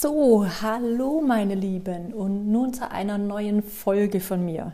[0.00, 4.72] So, hallo meine Lieben und nun zu einer neuen Folge von mir.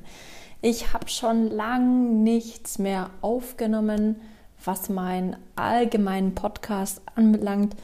[0.61, 4.21] Ich habe schon lang nichts mehr aufgenommen,
[4.63, 7.75] was meinen allgemeinen Podcast anbelangt.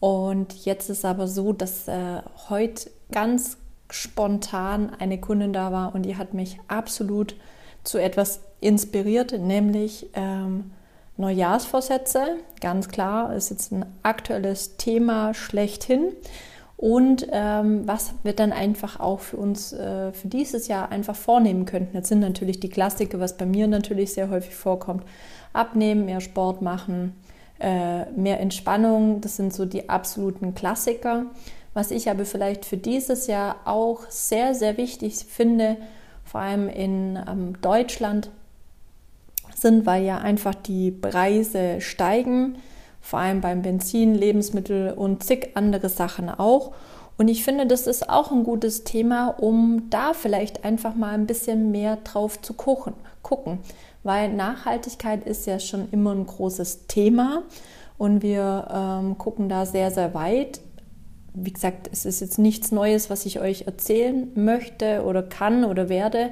[0.00, 3.58] Und jetzt ist aber so, dass äh, heute ganz
[3.90, 7.36] spontan eine Kundin da war und die hat mich absolut
[7.84, 10.72] zu etwas inspiriert, nämlich ähm,
[11.16, 12.38] Neujahrsvorsätze.
[12.60, 16.16] Ganz klar, ist jetzt ein aktuelles Thema schlechthin
[16.78, 21.64] und ähm, was wir dann einfach auch für uns äh, für dieses Jahr einfach vornehmen
[21.64, 21.96] könnten.
[21.96, 25.02] Jetzt sind natürlich die Klassiker, was bei mir natürlich sehr häufig vorkommt.
[25.52, 27.16] Abnehmen, mehr Sport machen,
[27.58, 31.26] äh, mehr Entspannung, das sind so die absoluten Klassiker.
[31.74, 35.78] Was ich aber vielleicht für dieses Jahr auch sehr, sehr wichtig finde,
[36.24, 38.30] vor allem in ähm, Deutschland,
[39.52, 42.58] sind, weil ja einfach die Preise steigen
[43.00, 46.72] vor allem beim Benzin, Lebensmittel und zig andere Sachen auch.
[47.16, 51.26] Und ich finde, das ist auch ein gutes Thema, um da vielleicht einfach mal ein
[51.26, 53.58] bisschen mehr drauf zu gucken, gucken.
[54.04, 57.42] Weil Nachhaltigkeit ist ja schon immer ein großes Thema
[57.98, 60.60] und wir ähm, gucken da sehr, sehr weit.
[61.34, 65.88] Wie gesagt, es ist jetzt nichts Neues, was ich euch erzählen möchte oder kann oder
[65.88, 66.30] werde.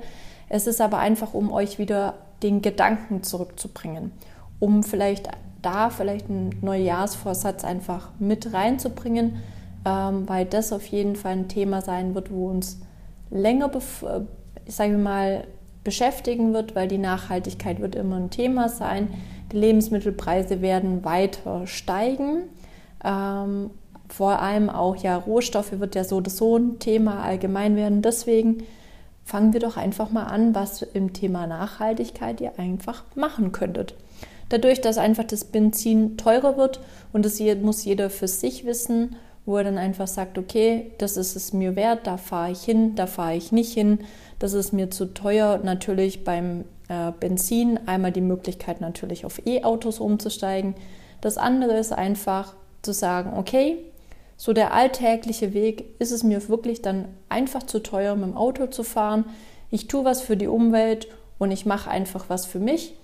[0.49, 4.13] Es ist aber einfach, um euch wieder den Gedanken zurückzubringen,
[4.61, 5.29] um vielleicht
[5.63, 9.43] da vielleicht einen Neujahrsvorsatz einfach mit reinzubringen,
[9.85, 12.81] ähm, weil das auf jeden Fall ein Thema sein wird, wo uns
[13.31, 14.21] länger, äh,
[14.67, 15.45] ich sage mal,
[15.85, 19.09] beschäftigen wird, weil die Nachhaltigkeit wird immer ein Thema sein.
[19.53, 22.43] Die Lebensmittelpreise werden weiter steigen.
[23.05, 23.71] Ähm,
[24.09, 28.03] vor allem auch ja Rohstoffe wird ja so oder so ein Thema allgemein werden.
[28.03, 28.65] Deswegen
[29.25, 33.95] fangen wir doch einfach mal an, was im Thema Nachhaltigkeit ihr einfach machen könntet.
[34.49, 36.81] Dadurch, dass einfach das Benzin teurer wird
[37.13, 41.37] und das muss jeder für sich wissen, wo er dann einfach sagt, okay, das ist
[41.37, 44.01] es mir wert, da fahre ich hin, da fahre ich nicht hin,
[44.39, 45.61] das ist mir zu teuer.
[45.63, 50.75] Natürlich beim äh, Benzin einmal die Möglichkeit natürlich auf E-Autos umzusteigen.
[51.21, 53.79] Das andere ist einfach zu sagen, okay,
[54.37, 58.67] so der alltägliche Weg ist es mir wirklich dann einfach zu teuer, mit dem Auto
[58.67, 59.25] zu fahren.
[59.71, 61.09] Ich tue was für die Umwelt
[61.39, 62.95] und ich mache einfach was für mich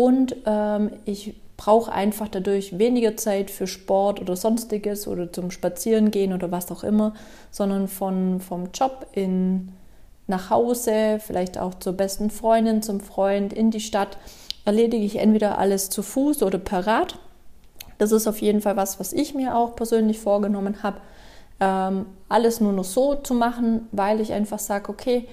[0.00, 6.32] und ähm, ich brauche einfach dadurch weniger Zeit für Sport oder sonstiges oder zum Spazierengehen
[6.32, 7.12] oder was auch immer,
[7.50, 9.72] sondern von, vom Job in,
[10.26, 14.16] nach Hause, vielleicht auch zur besten Freundin, zum Freund, in die Stadt,
[14.64, 17.18] erledige ich entweder alles zu Fuß oder per Rad.
[17.98, 21.02] Das ist auf jeden Fall was, was ich mir auch persönlich vorgenommen habe,
[21.60, 25.28] ähm, alles nur noch so zu machen, weil ich einfach sage, okay,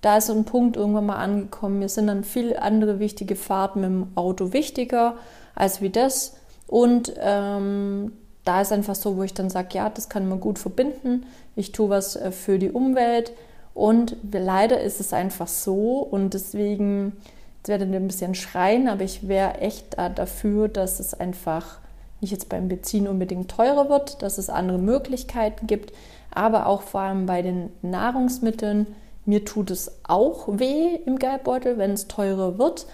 [0.00, 1.78] da ist so ein Punkt irgendwann mal angekommen.
[1.78, 5.14] Mir sind dann viele andere wichtige Fahrten mit dem Auto wichtiger
[5.54, 6.36] als wie das.
[6.66, 8.12] Und ähm,
[8.44, 11.26] da ist einfach so, wo ich dann sage, ja, das kann man gut verbinden.
[11.56, 13.32] Ich tue was äh, für die Umwelt.
[13.74, 15.98] Und leider ist es einfach so.
[15.98, 17.16] Und deswegen,
[17.58, 21.78] jetzt werde ich ein bisschen schreien, aber ich wäre echt dafür, dass es einfach
[22.20, 25.92] nicht jetzt beim Benzin unbedingt teurer wird, dass es andere Möglichkeiten gibt,
[26.30, 28.86] aber auch vor allem bei den Nahrungsmitteln
[29.24, 32.86] mir tut es auch weh im Geldbeutel, wenn es teurer wird.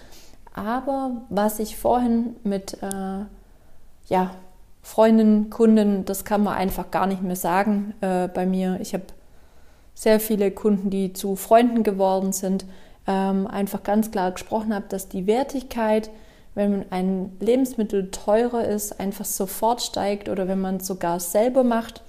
[0.53, 3.25] Aber was ich vorhin mit äh,
[4.07, 4.31] ja,
[4.81, 8.79] Freundinnen, Kunden, das kann man einfach gar nicht mehr sagen äh, bei mir.
[8.81, 9.03] Ich habe
[9.93, 12.65] sehr viele Kunden, die zu Freunden geworden sind,
[13.07, 16.09] ähm, einfach ganz klar gesprochen habe, dass die Wertigkeit,
[16.55, 22.01] wenn ein Lebensmittel teurer ist, einfach sofort steigt oder wenn man es sogar selber macht.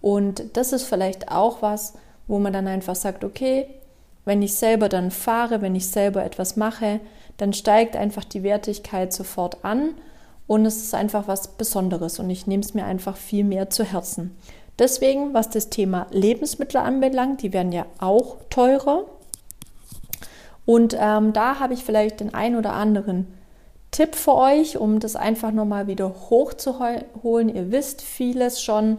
[0.00, 1.94] Und das ist vielleicht auch was,
[2.26, 3.66] wo man dann einfach sagt, okay,
[4.24, 7.00] wenn ich selber dann fahre, wenn ich selber etwas mache,
[7.36, 9.94] dann steigt einfach die Wertigkeit sofort an
[10.46, 13.84] und es ist einfach was Besonderes und ich nehme es mir einfach viel mehr zu
[13.84, 14.36] Herzen.
[14.78, 19.04] Deswegen, was das Thema Lebensmittel anbelangt, die werden ja auch teurer.
[20.64, 23.26] Und ähm, da habe ich vielleicht den ein oder anderen
[23.90, 27.54] Tipp für euch, um das einfach nochmal wieder hochzuholen.
[27.54, 28.98] Ihr wisst vieles schon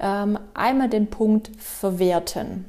[0.00, 2.64] einmal den Punkt verwerten.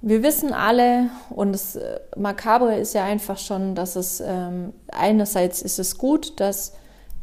[0.00, 5.60] Wir wissen alle, und das äh, Makabre ist ja einfach schon, dass es ähm, einerseits
[5.60, 6.72] ist es gut, dass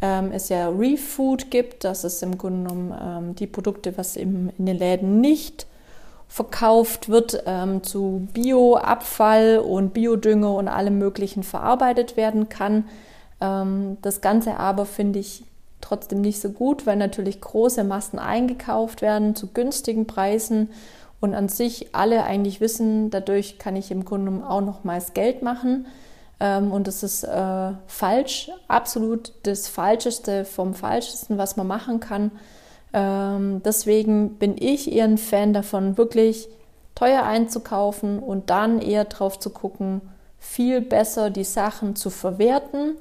[0.01, 4.51] ähm, es ja Refood gibt, dass es im Grunde genommen ähm, die Produkte, was im,
[4.57, 5.67] in den Läden nicht
[6.27, 12.89] verkauft wird, ähm, zu Bioabfall und Biodünger und allem Möglichen verarbeitet werden kann.
[13.39, 15.44] Ähm, das Ganze aber finde ich
[15.81, 20.69] trotzdem nicht so gut, weil natürlich große Massen eingekauft werden zu günstigen Preisen
[21.21, 25.87] und an sich alle eigentlich wissen, dadurch kann ich im Grunde auch nochmals Geld machen.
[26.39, 32.31] Ähm, und das ist äh, falsch, absolut das Falscheste vom Falschesten, was man machen kann.
[32.93, 36.47] Ähm, deswegen bin ich eher ein Fan davon, wirklich
[36.93, 40.01] teuer einzukaufen und dann eher drauf zu gucken,
[40.39, 42.95] viel besser die Sachen zu verwerten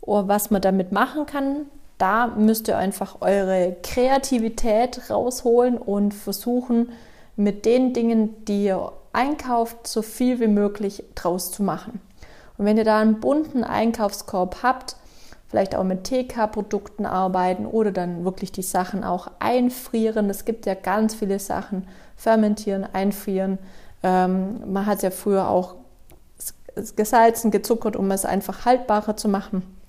[0.00, 1.66] oder was man damit machen kann.
[2.00, 6.92] Da müsst ihr einfach eure Kreativität rausholen und versuchen,
[7.36, 12.00] mit den Dingen, die ihr einkauft, so viel wie möglich draus zu machen.
[12.56, 14.96] Und wenn ihr da einen bunten Einkaufskorb habt,
[15.48, 20.30] vielleicht auch mit TK-Produkten arbeiten oder dann wirklich die Sachen auch einfrieren.
[20.30, 21.86] Es gibt ja ganz viele Sachen,
[22.16, 23.58] fermentieren, einfrieren.
[24.02, 25.74] Ähm, man hat ja früher auch
[26.96, 29.79] gesalzen, gezuckert, um es einfach haltbarer zu machen.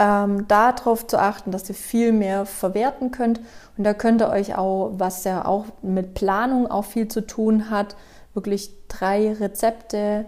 [0.00, 3.40] Ähm, darauf zu achten, dass ihr viel mehr verwerten könnt.
[3.76, 7.68] Und da könnt ihr euch auch, was ja auch mit Planung auch viel zu tun
[7.68, 7.96] hat,
[8.32, 10.24] wirklich drei Rezepte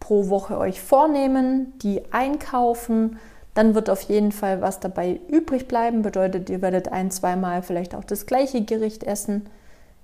[0.00, 3.18] pro Woche euch vornehmen, die einkaufen.
[3.54, 6.02] Dann wird auf jeden Fall was dabei übrig bleiben.
[6.02, 9.48] Bedeutet, ihr werdet ein, zweimal vielleicht auch das gleiche Gericht essen.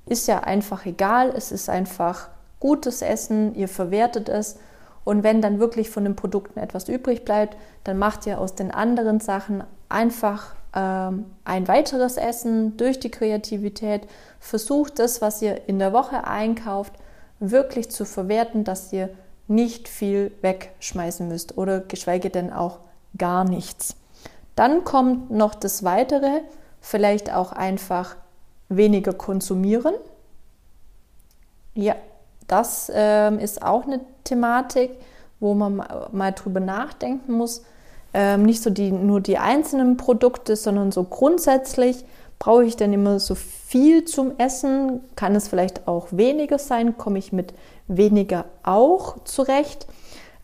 [0.06, 1.34] Ist ja einfach egal.
[1.36, 2.28] Es ist einfach
[2.60, 3.54] gutes Essen.
[3.54, 4.56] Ihr verwertet es
[5.04, 8.70] und wenn dann wirklich von den Produkten etwas übrig bleibt, dann macht ihr aus den
[8.70, 14.02] anderen Sachen einfach ähm, ein weiteres Essen durch die Kreativität.
[14.38, 16.92] Versucht das, was ihr in der Woche einkauft,
[17.40, 19.10] wirklich zu verwerten, dass ihr
[19.48, 22.78] nicht viel wegschmeißen müsst oder geschweige denn auch
[23.18, 23.96] gar nichts.
[24.54, 26.40] Dann kommt noch das Weitere,
[26.80, 28.16] vielleicht auch einfach
[28.68, 29.94] weniger konsumieren.
[31.74, 31.96] Ja,
[32.48, 34.90] das ähm, ist auch eine Thematik,
[35.40, 37.62] wo man mal drüber nachdenken muss.
[38.14, 42.04] Ähm, nicht so die, nur die einzelnen Produkte, sondern so grundsätzlich
[42.38, 45.00] brauche ich denn immer so viel zum Essen?
[45.16, 46.98] Kann es vielleicht auch weniger sein?
[46.98, 47.54] Komme ich mit
[47.88, 49.86] weniger auch zurecht?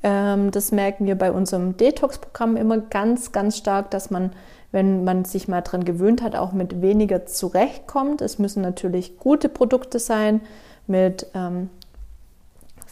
[0.03, 4.33] Ähm, das merken wir bei unserem Detox-Programm immer ganz, ganz stark, dass man,
[4.71, 8.23] wenn man sich mal daran gewöhnt hat, auch mit weniger zurechtkommt.
[8.23, 10.41] Es müssen natürlich gute Produkte sein
[10.87, 11.69] mit ähm,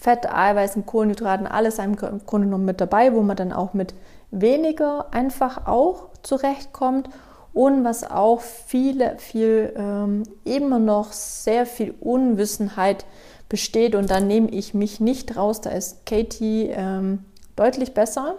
[0.07, 3.93] Fett, Eiweißen, Kohlenhydraten, alles im Grunde genommen mit dabei, wo man dann auch mit
[4.31, 7.11] weniger einfach auch zurechtkommt.
[7.53, 13.05] Und was auch viele, viel ähm, immer noch sehr viel Unwissenheit
[13.49, 13.97] besteht.
[13.97, 15.61] Und da nehme ich mich nicht raus.
[15.61, 17.25] Da ist Katie ähm,
[17.57, 18.37] deutlich besser,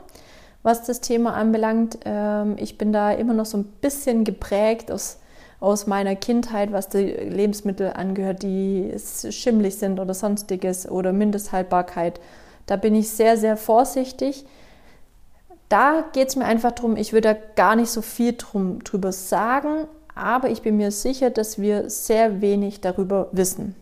[0.63, 1.99] was das Thema anbelangt.
[2.05, 5.17] Ähm, ich bin da immer noch so ein bisschen geprägt aus
[5.59, 8.94] aus meiner Kindheit, was die Lebensmittel angehört, die
[9.31, 12.19] schimmlig sind oder sonstiges oder Mindesthaltbarkeit.
[12.68, 14.45] Da bin ich sehr, sehr vorsichtig.
[15.69, 19.12] Da geht es mir einfach darum, ich würde da gar nicht so viel drum, drüber
[19.12, 23.75] sagen, aber ich bin mir sicher, dass wir sehr wenig darüber wissen.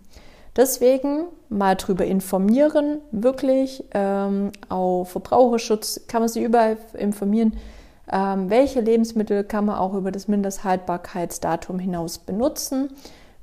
[0.56, 3.84] Deswegen mal drüber informieren, wirklich.
[3.94, 7.58] Ähm, auf Verbraucherschutz kann man sich überall informieren
[8.12, 12.90] ähm, welche Lebensmittel kann man auch über das Mindesthaltbarkeitsdatum hinaus benutzen?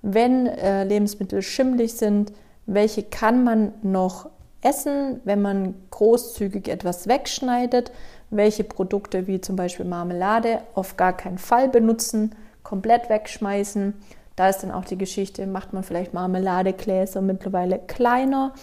[0.02, 2.32] Wenn äh, Lebensmittel schimmlig sind,
[2.66, 4.28] welche kann man noch
[4.60, 7.92] essen, wenn man großzügig etwas wegschneidet?
[8.30, 13.94] Welche Produkte wie zum Beispiel Marmelade auf gar keinen Fall benutzen, komplett wegschmeißen?
[14.36, 18.54] Da ist dann auch die Geschichte, macht man vielleicht Marmeladegläser mittlerweile kleiner.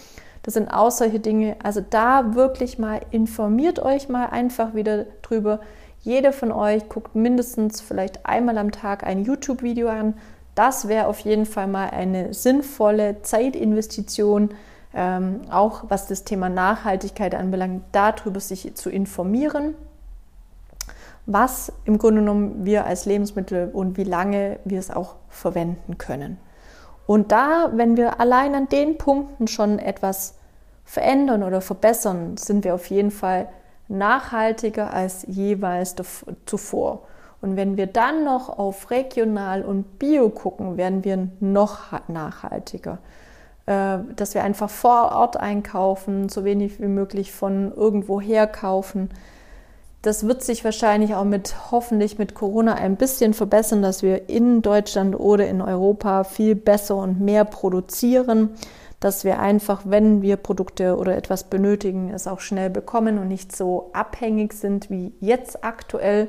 [0.42, 1.56] Das sind auch solche Dinge.
[1.62, 5.60] Also da wirklich mal informiert euch mal einfach wieder drüber,
[6.02, 10.14] jeder von euch guckt mindestens vielleicht einmal am Tag ein YouTube-Video an.
[10.54, 14.50] Das wäre auf jeden Fall mal eine sinnvolle Zeitinvestition,
[14.94, 19.74] ähm, auch was das Thema Nachhaltigkeit anbelangt, darüber sich zu informieren,
[21.26, 26.38] was im Grunde genommen wir als Lebensmittel und wie lange wir es auch verwenden können.
[27.06, 30.34] Und da, wenn wir allein an den Punkten schon etwas
[30.84, 33.48] verändern oder verbessern, sind wir auf jeden Fall
[33.90, 35.94] nachhaltiger als jeweils
[36.46, 37.02] zuvor.
[37.42, 42.98] Und wenn wir dann noch auf regional und bio gucken, werden wir noch nachhaltiger.
[43.66, 49.10] Äh, dass wir einfach vor Ort einkaufen, so wenig wie möglich von irgendwo her kaufen.
[50.02, 54.62] Das wird sich wahrscheinlich auch mit hoffentlich mit Corona ein bisschen verbessern, dass wir in
[54.62, 58.50] Deutschland oder in Europa viel besser und mehr produzieren
[59.00, 63.56] dass wir einfach, wenn wir Produkte oder etwas benötigen, es auch schnell bekommen und nicht
[63.56, 66.28] so abhängig sind wie jetzt aktuell.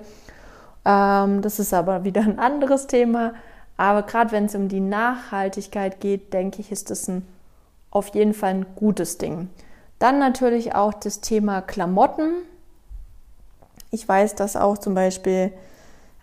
[0.85, 3.33] Ähm, das ist aber wieder ein anderes Thema.
[3.75, 7.27] Aber gerade wenn es um die Nachhaltigkeit geht, denke ich, ist das ein,
[7.89, 9.49] auf jeden Fall ein gutes Ding.
[9.99, 12.31] Dann natürlich auch das Thema Klamotten.
[13.91, 15.51] Ich weiß, dass auch zum Beispiel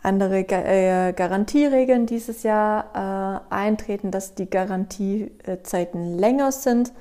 [0.08, 6.92] andere äh, Garantieregeln dieses Jahr äh, eintreten, dass die Garantiezeiten länger sind.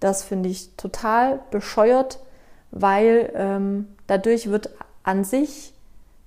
[0.00, 2.20] Das finde ich total bescheuert,
[2.70, 4.70] weil ähm, dadurch wird
[5.02, 5.74] an sich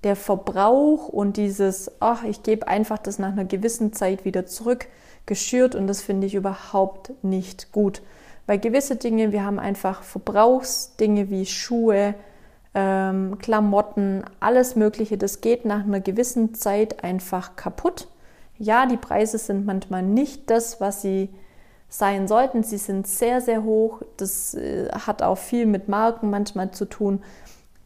[0.03, 4.87] der Verbrauch und dieses, ach, ich gebe einfach das nach einer gewissen Zeit wieder zurück,
[5.25, 8.01] geschürt und das finde ich überhaupt nicht gut.
[8.45, 12.15] Weil gewisse Dinge, wir haben einfach Verbrauchsdinge wie Schuhe,
[12.79, 18.07] ähm, Klamotten, alles Mögliche, das geht nach einer gewissen Zeit einfach kaputt.
[18.59, 21.29] Ja, die Preise sind manchmal nicht das, was sie
[21.89, 22.61] sein sollten.
[22.61, 24.03] Sie sind sehr, sehr hoch.
[24.17, 27.23] Das äh, hat auch viel mit Marken manchmal zu tun.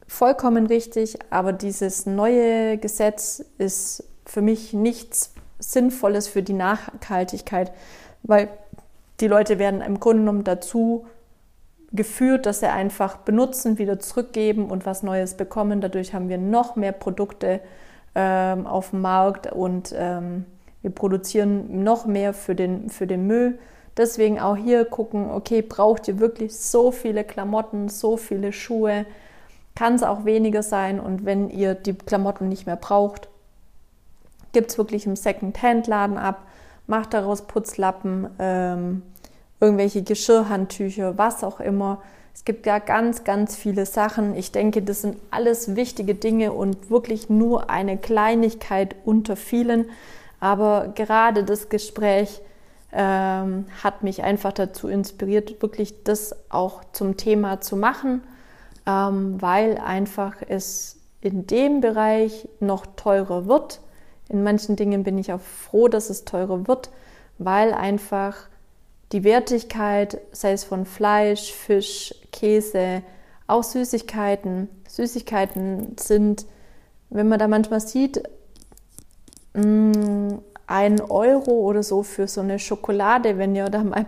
[0.08, 7.72] Vollkommen richtig, aber dieses neue Gesetz ist für mich nichts Sinnvolles für die Nachhaltigkeit,
[8.24, 8.50] weil
[9.22, 11.06] die Leute werden im Grunde genommen dazu
[11.94, 15.82] geführt, dass sie einfach benutzen, wieder zurückgeben und was Neues bekommen.
[15.82, 17.60] Dadurch haben wir noch mehr Produkte
[18.16, 20.46] ähm, auf dem Markt und ähm,
[20.82, 23.60] wir produzieren noch mehr für den, für den Müll.
[23.98, 29.06] Deswegen auch hier gucken, okay, braucht ihr wirklich so viele Klamotten, so viele Schuhe?
[29.76, 33.28] Kann es auch weniger sein und wenn ihr die Klamotten nicht mehr braucht,
[34.54, 36.46] gibt es wirklich im Second-Hand-Laden ab,
[36.88, 39.02] macht daraus Putzlappen, ähm,
[39.62, 42.02] irgendwelche Geschirrhandtücher, was auch immer.
[42.34, 44.36] Es gibt ja ganz, ganz viele Sachen.
[44.36, 49.90] Ich denke, das sind alles wichtige Dinge und wirklich nur eine Kleinigkeit unter vielen.
[50.40, 52.42] Aber gerade das Gespräch
[52.92, 58.24] ähm, hat mich einfach dazu inspiriert, wirklich das auch zum Thema zu machen,
[58.88, 63.82] ähm, weil einfach es in dem Bereich noch teurer wird.
[64.30, 66.90] In manchen Dingen bin ich auch froh, dass es teurer wird,
[67.38, 68.48] weil einfach
[69.12, 73.04] die Wertigkeit, sei es von Fleisch, Fisch, Käse,
[73.48, 74.70] auch Süßigkeiten.
[74.88, 76.46] Süßigkeiten sind,
[77.10, 78.24] wenn man da manchmal sieht,
[79.54, 80.36] mm,
[80.68, 84.06] ein Euro oder so für so eine Schokolade, wenn ihr da mal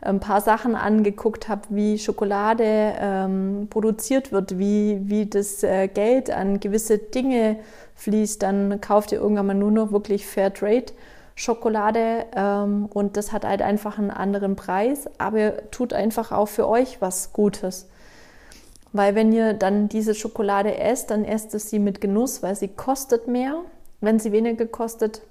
[0.00, 6.30] ein paar Sachen angeguckt habt, wie Schokolade ähm, produziert wird, wie, wie das äh, Geld
[6.30, 7.58] an gewisse Dinge
[7.96, 10.92] fließt, dann kauft ihr irgendwann mal nur noch wirklich Fairtrade
[11.40, 16.68] Schokolade ähm, und das hat halt einfach einen anderen Preis, aber tut einfach auch für
[16.68, 17.88] euch was Gutes.
[18.92, 22.68] Weil wenn ihr dann diese Schokolade esst, dann esst es sie mit Genuss, weil sie
[22.68, 23.62] kostet mehr.
[24.02, 25.22] Wenn sie weniger kostet,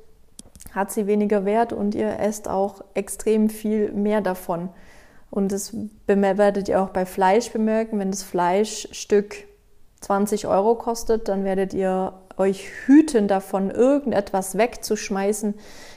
[0.72, 4.70] hat sie weniger Wert und ihr esst auch extrem viel mehr davon.
[5.30, 5.76] Und das
[6.08, 8.00] werdet ihr auch bei Fleisch bemerken.
[8.00, 9.36] Wenn das Fleischstück
[10.02, 15.54] 20 Euro kostet, dann werdet ihr euch hüten davon, irgendetwas wegzuschmeißen,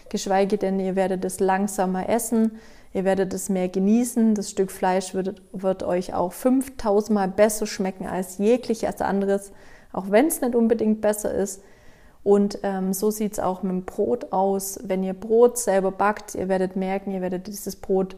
[0.09, 2.59] geschweige denn, ihr werdet es langsamer essen,
[2.93, 4.35] ihr werdet es mehr genießen.
[4.35, 9.53] Das Stück Fleisch wird, wird euch auch 5000 Mal besser schmecken als jegliches anderes,
[9.93, 11.63] auch wenn es nicht unbedingt besser ist.
[12.25, 14.79] Und ähm, so sieht es auch mit dem Brot aus.
[14.85, 18.17] Wenn ihr Brot selber backt, ihr werdet merken, ihr werdet dieses Brot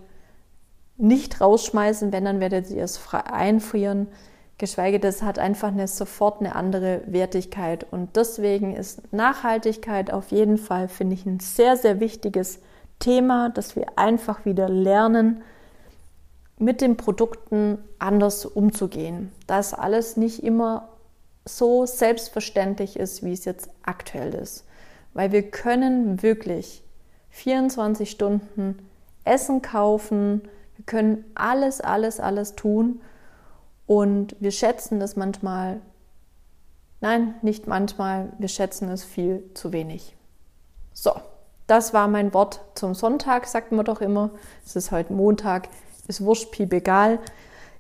[0.97, 4.09] nicht rausschmeißen, wenn, dann werdet ihr es einfrieren.
[4.57, 7.85] Geschweige es hat einfach eine, sofort eine andere Wertigkeit.
[7.91, 12.61] Und deswegen ist Nachhaltigkeit auf jeden Fall, finde ich, ein sehr, sehr wichtiges
[13.01, 15.43] Thema, dass wir einfach wieder lernen,
[16.57, 19.33] mit den Produkten anders umzugehen.
[19.49, 20.89] Dass alles nicht immer
[21.45, 24.65] so selbstverständlich ist, wie es jetzt aktuell ist.
[25.15, 26.85] Weil wir können wirklich
[27.31, 28.79] 24 Stunden
[29.25, 30.43] Essen kaufen,
[30.77, 33.01] wir können alles, alles, alles tun
[33.87, 35.81] und wir schätzen es manchmal,
[37.01, 40.17] nein, nicht manchmal, wir schätzen es viel zu wenig.
[40.93, 41.13] So,
[41.67, 44.31] das war mein Wort zum Sonntag, sagt man doch immer.
[44.65, 45.69] Es ist heute Montag,
[46.09, 47.19] ist wurscht, piep egal.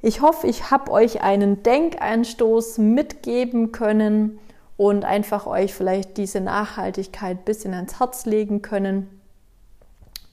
[0.02, 4.38] Ich hoffe, ich habe euch einen Denkeinstoß mitgeben können
[4.76, 9.20] und einfach euch vielleicht diese Nachhaltigkeit ein bisschen ans Herz legen können,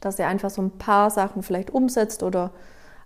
[0.02, 2.52] dass ihr einfach so ein paar Sachen vielleicht umsetzt oder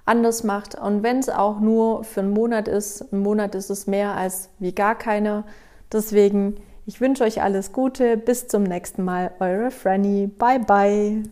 [0.05, 0.75] anders macht.
[0.75, 4.49] Und wenn es auch nur für einen Monat ist, ein Monat ist es mehr als
[4.59, 5.43] wie gar keiner.
[5.91, 8.17] Deswegen, ich wünsche euch alles Gute.
[8.17, 9.31] Bis zum nächsten Mal.
[9.39, 10.27] Eure Franny.
[10.27, 11.23] Bye, bye.